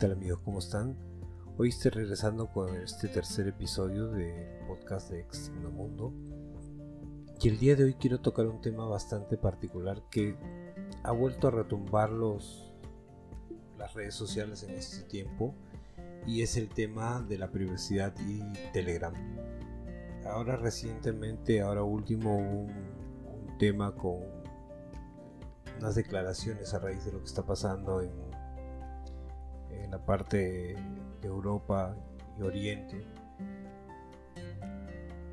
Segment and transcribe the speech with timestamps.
[0.00, 0.40] tal amigos?
[0.46, 0.96] ¿Cómo están?
[1.58, 6.14] Hoy estoy regresando con este tercer episodio del podcast de Extremo Mundo.
[7.38, 10.36] Y el día de hoy quiero tocar un tema bastante particular que
[11.02, 12.72] ha vuelto a retumbar los,
[13.76, 15.54] las redes sociales en este tiempo
[16.26, 18.40] y es el tema de la privacidad y
[18.72, 19.12] Telegram.
[20.24, 24.20] Ahora recientemente, ahora último, un, un tema con
[25.78, 28.29] unas declaraciones a raíz de lo que está pasando en,
[29.90, 30.76] en la parte
[31.20, 31.96] de Europa
[32.38, 33.04] y Oriente.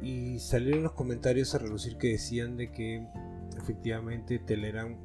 [0.01, 3.07] Y salieron los comentarios a relucir que decían de que
[3.57, 4.95] efectivamente Telegram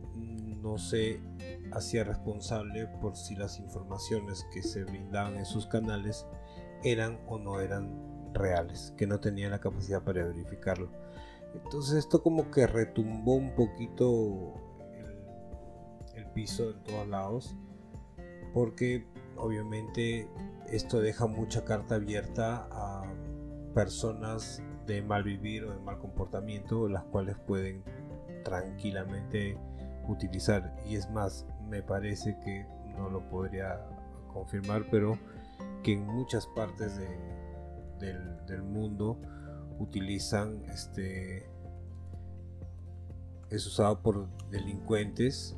[0.63, 1.21] no se
[1.73, 6.27] hacía responsable por si las informaciones que se brindaban en sus canales
[6.85, 10.91] eran o no eran reales, que no tenía la capacidad para verificarlo.
[11.55, 14.55] Entonces esto como que retumbó un poquito
[14.95, 17.57] el, el piso en todos lados,
[18.55, 20.29] porque obviamente
[20.69, 23.05] esto deja mucha carta abierta a
[23.75, 27.83] personas de mal vivir o de mal comportamiento, las cuales pueden
[28.45, 29.59] tranquilamente
[30.09, 30.75] utilizar.
[30.87, 32.67] Y es más, me parece que
[32.97, 33.81] no lo podría
[34.33, 35.19] confirmar, pero
[35.83, 39.19] que en muchas partes del, mundo
[39.79, 41.47] utilizan este
[43.51, 45.57] es usado por delincuentes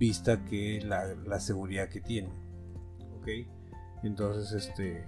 [0.00, 2.30] vista que la, seguridad que tiene
[3.20, 3.28] ok
[4.02, 5.06] entonces este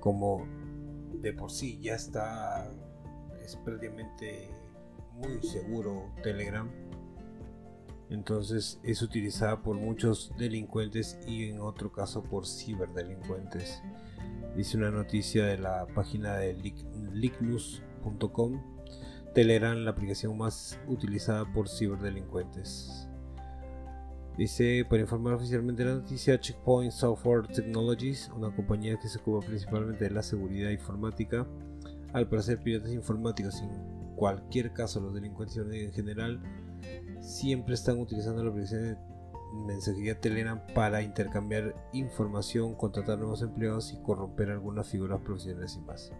[0.00, 0.44] como
[1.20, 2.68] de por sí ya está
[3.44, 4.48] es prácticamente
[5.14, 6.70] muy seguro Telegram.
[8.10, 13.82] Entonces es utilizada por muchos delincuentes y en otro caso por ciberdelincuentes.
[14.56, 16.52] Dice una noticia de la página de
[17.12, 18.60] licknews.com.
[19.34, 23.08] Telegram, la aplicación más utilizada por ciberdelincuentes.
[24.36, 30.04] Dice, para informar oficialmente la noticia, Checkpoint Software Technologies, una compañía que se ocupa principalmente
[30.04, 31.46] de la seguridad informática,
[32.12, 33.62] al parecer piratas informáticos
[34.16, 36.40] cualquier caso los delincuentes en general
[37.20, 38.96] siempre están utilizando la aplicación de
[39.66, 46.12] mensajería Telegram para intercambiar información, contratar nuevos empleados y corromper algunas figuras profesionales y más.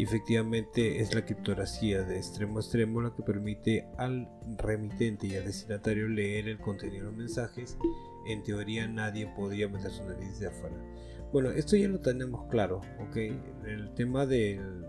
[0.00, 5.36] Y efectivamente es la criptografía de extremo a extremo la que permite al remitente y
[5.36, 7.76] al destinatario leer el contenido de los mensajes.
[8.26, 10.76] En teoría nadie podría meter su nariz de afuera.
[11.34, 13.16] Bueno, esto ya lo tenemos claro, ¿ok?
[13.66, 14.86] El tema del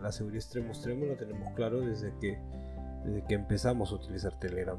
[0.00, 2.38] la seguridad extremo extremo lo tenemos claro desde que,
[3.04, 4.78] desde que empezamos a utilizar Telegram.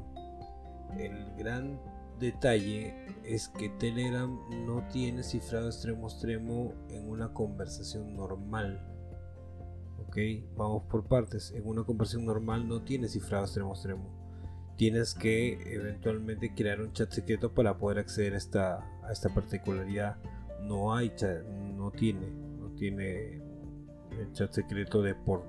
[0.98, 1.78] El gran
[2.18, 8.93] detalle es que Telegram no tiene cifrado extremo extremo en una conversación normal.
[10.56, 11.52] Vamos por partes.
[11.52, 14.08] En una conversación normal no tiene cifrado extremo extremo.
[14.76, 20.16] Tienes que eventualmente crear un chat secreto para poder acceder a esta, a esta particularidad.
[20.62, 23.42] No hay chat, no tiene, no tiene
[24.18, 25.42] el chat secreto de por,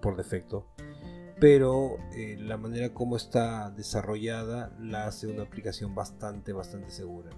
[0.00, 0.66] por defecto.
[1.40, 7.30] Pero eh, la manera como está desarrollada la hace una aplicación bastante, bastante segura.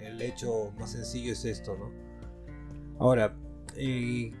[0.00, 1.76] El, hecho más sencillo es esto.
[1.76, 1.90] ¿no?
[2.98, 3.36] Ahora,
[3.76, 4.32] eh,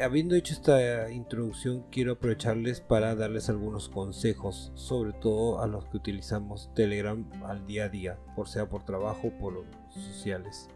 [0.00, 5.96] habiendo hecho esta introducción, quiero aprovecharles para darles algunos consejos, sobre todo a los que
[5.96, 10.68] utilizamos Telegram al día a día, por sea por trabajo por sociales.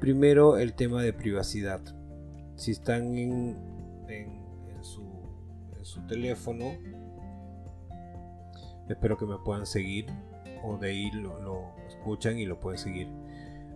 [0.00, 1.80] Primero, el tema de privacidad
[2.56, 3.56] si están en,
[5.82, 6.64] su, teléfono,
[8.88, 10.06] espero que me puedan seguir
[10.64, 13.08] o de ahí lo, escuchan y lo pueden seguir.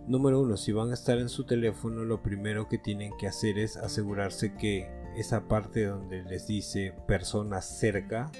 [0.07, 3.59] Número uno, si van a estar en su teléfono, lo primero que tienen que hacer
[3.59, 8.31] es asegurarse que esa parte donde les dice persona cerca,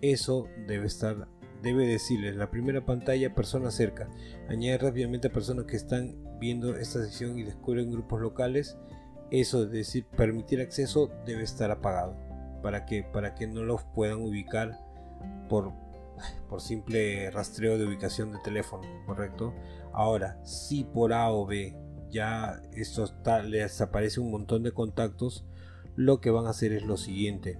[0.00, 1.28] eso debe estar,
[1.62, 4.08] debe decirles la primera pantalla persona cerca.
[4.48, 8.76] Añade rápidamente a personas que están viendo esta sección y descubren grupos locales
[9.32, 12.14] eso es decir, permitir acceso debe estar apagado
[12.62, 14.78] para que, para que no los puedan ubicar
[15.48, 15.72] por,
[16.48, 19.54] por simple rastreo de ubicación de teléfono, ¿correcto?
[19.92, 21.76] Ahora, si por A o B
[22.10, 25.46] ya esto está, les aparece un montón de contactos,
[25.96, 27.58] lo que van a hacer es lo siguiente.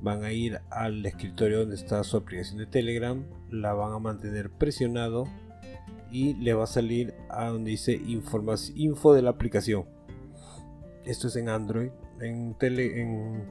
[0.00, 4.50] Van a ir al escritorio donde está su aplicación de Telegram, la van a mantener
[4.50, 5.26] presionado
[6.10, 9.86] y le va a salir a donde dice info de la aplicación
[11.08, 11.90] esto es en Android.
[12.20, 13.48] En, tele, en,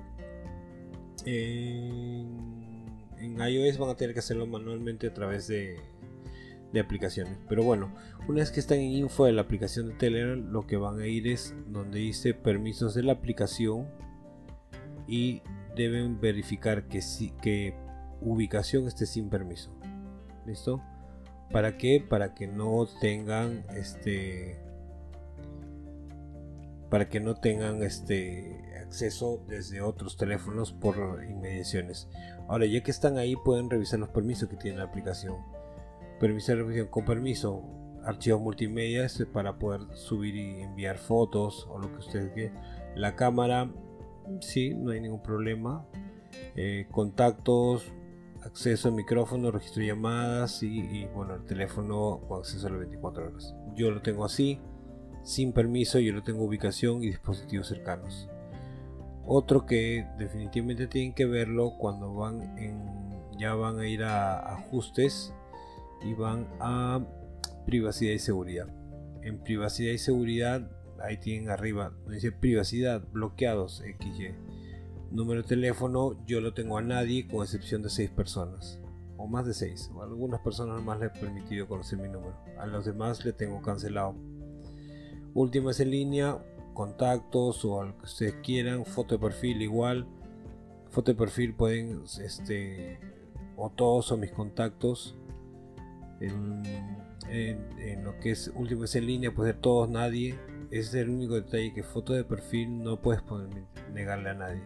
[3.41, 5.77] iOS van a tener que hacerlo manualmente a través de,
[6.73, 7.37] de aplicaciones.
[7.47, 7.93] Pero bueno,
[8.27, 11.07] una vez que están en info de la aplicación de Telegram, lo que van a
[11.07, 13.87] ir es donde dice permisos de la aplicación
[15.07, 15.41] y
[15.75, 17.75] deben verificar que, si, que
[18.21, 19.71] ubicación esté sin permiso.
[20.45, 20.81] ¿Listo?
[21.51, 22.03] ¿Para qué?
[22.07, 24.59] Para que no tengan este
[26.89, 32.07] para que no tengan este acceso desde otros teléfonos por inmediaciones.
[32.47, 35.35] Ahora, ya que están ahí, pueden revisar los permisos que tiene la aplicación.
[36.19, 37.63] Permiso de revisión con permiso,
[38.05, 42.55] archivos multimedia este, para poder subir y enviar fotos o lo que ustedes quieran.
[42.95, 43.69] La cámara,
[44.39, 45.85] sí, no hay ningún problema.
[46.55, 47.91] Eh, contactos,
[48.43, 52.79] acceso al micrófono, registro de llamadas y, y, bueno, el teléfono con acceso a las
[52.79, 53.53] 24 horas.
[53.75, 54.61] Yo lo tengo así
[55.27, 58.29] sin permiso, yo no tengo ubicación y dispositivos cercanos.
[59.25, 62.79] Otro que definitivamente tienen que verlo cuando van en,
[63.37, 65.33] ya van a ir a ajustes
[66.01, 67.05] y van a
[67.65, 68.67] privacidad y seguridad.
[69.21, 70.71] En privacidad y seguridad,
[71.03, 74.33] ahí tienen arriba, dice privacidad, bloqueados, XY.
[75.11, 78.79] Número de teléfono, yo lo tengo a nadie con excepción de 6 personas.
[79.17, 79.91] O más de 6.
[79.93, 82.37] O algunas personas más le he permitido conocer mi número.
[82.57, 84.15] A los demás le tengo cancelado
[85.37, 86.39] últimas en línea,
[86.73, 90.07] contactos o lo que ustedes quieran, foto de perfil igual.
[90.89, 92.99] Foto de perfil pueden, este,
[93.55, 95.15] o todos o mis contactos.
[96.19, 96.63] En,
[98.03, 100.39] lo que es últimas en línea, puede ser todos, nadie.
[100.71, 103.21] Ese es el único detalle que foto de perfil no puedes
[103.93, 104.63] negarle a nadie.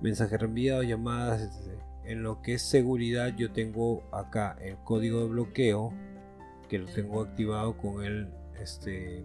[0.00, 1.78] Mensaje reenviado, llamadas, etc.
[2.04, 5.92] En lo que es seguridad, yo tengo acá el código de bloqueo
[6.68, 8.28] que lo tengo activado con el
[8.60, 9.24] este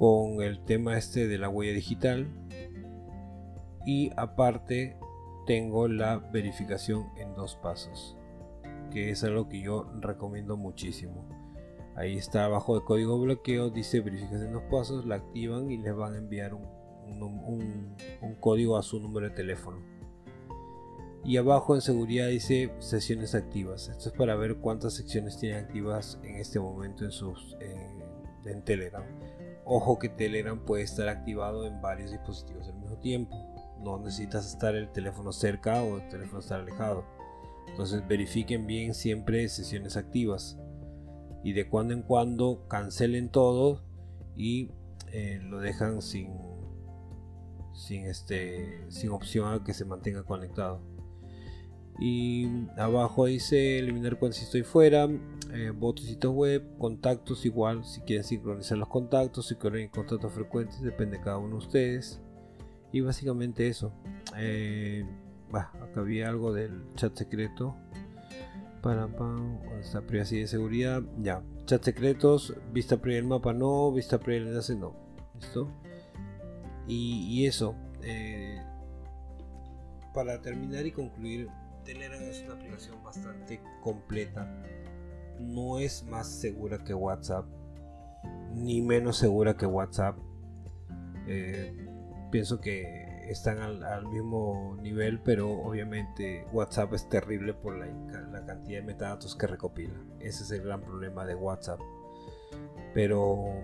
[0.00, 2.26] con el tema este de la huella digital.
[3.84, 4.96] Y aparte
[5.46, 8.16] tengo la verificación en dos pasos
[8.90, 11.28] que es algo que yo recomiendo muchísimo.
[11.96, 15.94] Ahí está abajo el código bloqueo dice verificación en dos pasos la activan y les
[15.94, 16.66] van a enviar un,
[18.22, 19.78] un código a su número de teléfono.
[21.24, 23.88] Y abajo en seguridad dice sesiones activas.
[23.88, 29.04] Esto es para ver cuántas secciones tienen activas en este momento en sus en Telegram
[29.72, 33.36] Ojo que Telegram puede estar activado en varios dispositivos al mismo tiempo.
[33.78, 37.04] No necesitas estar el teléfono cerca o el teléfono estar alejado.
[37.68, 40.58] Entonces verifiquen bien siempre sesiones activas.
[41.44, 43.84] Y de cuando en cuando cancelen todo
[44.34, 44.72] y
[45.12, 46.32] eh, lo dejan sin,
[47.72, 50.82] sin, este, sin opción a que se mantenga conectado
[52.00, 52.48] y
[52.78, 55.08] abajo dice eliminar cuando si estoy fuera
[55.52, 61.18] eh, sitio web contactos igual si quieren sincronizar los contactos si quieren contactos frecuentes depende
[61.18, 62.20] de cada uno de ustedes.
[62.92, 63.92] Y básicamente eso.
[64.36, 65.06] Eh,
[65.52, 67.76] acá había algo del chat secreto.
[68.82, 69.08] Para
[69.78, 71.02] esta privacidad y seguridad.
[71.22, 74.96] Ya chat secretos vista previa del mapa no vista previa del enlace no.
[75.34, 75.70] Listo
[76.90, 78.60] y, eso eh,
[80.12, 81.48] para terminar y concluir
[81.84, 84.46] Telegram es una aplicación bastante completa.
[85.38, 87.46] No es más segura que WhatsApp,
[88.54, 90.16] ni menos segura que WhatsApp.
[91.26, 91.88] Eh,
[92.30, 97.86] pienso que están al, mismo nivel, pero obviamente WhatsApp es terrible por la,
[98.44, 99.94] cantidad de metadatos que recopila.
[100.18, 101.80] Ese es el gran problema de WhatsApp.
[102.92, 103.54] Pero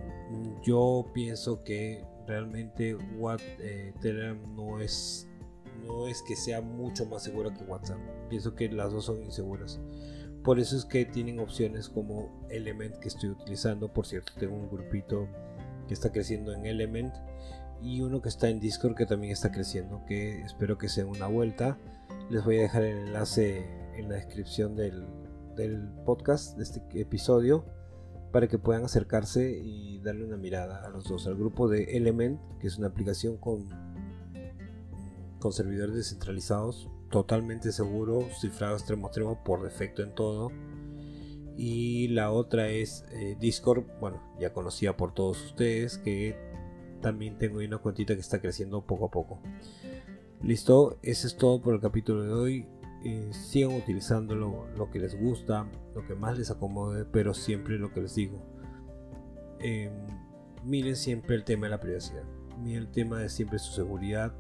[0.63, 2.97] yo pienso que realmente
[3.59, 5.29] eh, Telegram no es
[5.87, 7.99] no es que sea mucho más segura que WhatsApp.
[8.29, 9.81] Pienso que las dos son inseguras.
[10.43, 13.93] Por eso es que tienen opciones como Element que estoy utilizando.
[13.93, 15.29] Por cierto, tengo un grupito
[15.89, 17.15] que está creciendo en Element
[17.83, 20.05] y uno que está en Discord que también está creciendo.
[20.07, 21.79] Que espero que sea una vuelta.
[22.31, 23.65] Les voy a dejar el enlace
[23.97, 27.65] en la descripción del podcast de este episodio
[28.33, 31.27] para que puedan acercarse y darle una mirada a los dos.
[31.27, 33.69] Al grupo de Element, que es una aplicación con
[35.47, 40.51] con servidores descentralizados, totalmente seguro, cifrado extremo a extremo por defecto en todo.
[41.57, 46.37] Y la otra es eh, Discord, bueno, ya conocida por todos ustedes, que
[47.01, 49.39] también tengo una cuentita que está creciendo poco a poco.
[50.43, 52.67] Listo, eso es todo por el capítulo de hoy.
[53.05, 57.93] Eh, sigan utilizando lo, que les gusta, lo que más les acomode, pero siempre lo
[57.93, 58.43] que les digo.
[59.61, 59.93] Em,
[60.65, 62.25] miren siempre el tema de la privacidad.
[62.61, 64.35] Miren el tema de siempre su seguridad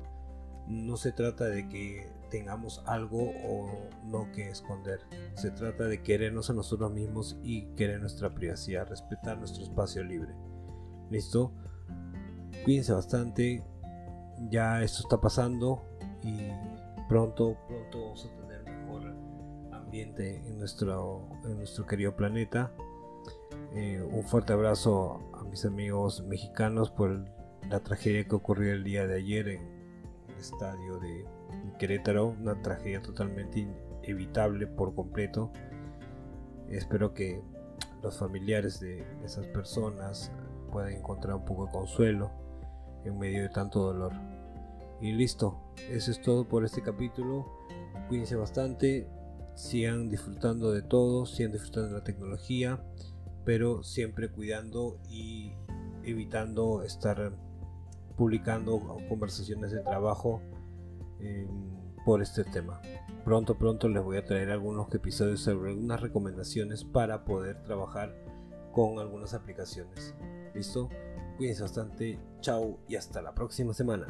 [0.69, 5.01] no se trata de que tengamos algo o no que esconder.
[5.35, 10.35] Se trata de querernos a nosotros mismos y querer nuestra privacidad, respetar nuestro espacio libre.
[11.11, 11.53] ¿Listo?
[12.65, 13.65] Cuídense bastante.
[14.51, 15.83] Ya esto está pasando
[16.23, 16.51] y
[17.09, 19.15] pronto, pronto vamos a tener mejor
[19.73, 22.73] ambiente en nuestro, en nuestro querido planeta.
[23.75, 27.25] Eh, un fuerte abrazo a mis amigos mexicanos por
[27.69, 29.76] la tragedia que ocurrió el día de ayer en
[30.39, 31.25] estadio de
[31.79, 33.69] Querétaro, una tragedia totalmente
[34.03, 35.53] inevitable por completo.
[36.69, 37.43] Espero que
[38.03, 40.33] los familiares de esas personas
[40.71, 42.31] puedan encontrar un poco de consuelo
[43.05, 44.13] en medio de tanto dolor.
[45.01, 47.47] Y listo, eso es todo por este capítulo.
[48.09, 49.09] Cuídense bastante,
[49.55, 52.83] sigan disfrutando de todo, sigan disfrutando de la tecnología,
[53.45, 55.53] pero siempre cuidando y
[56.05, 57.33] evitando estar
[58.17, 60.41] publicando conversaciones de trabajo
[61.21, 61.49] eh,
[62.05, 62.81] por este tema.
[63.25, 68.15] Pronto, pronto les voy a traer algunos episodios sobre algunas recomendaciones para poder trabajar
[68.73, 70.15] con algunas aplicaciones.
[70.55, 70.89] ¿Listo?
[71.37, 72.19] Cuídense bastante.
[72.41, 74.07] Chao y hasta la próxima semana.